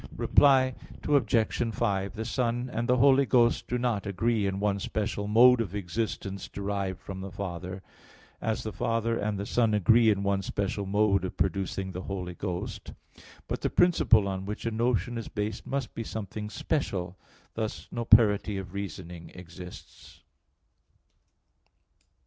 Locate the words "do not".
3.67-4.07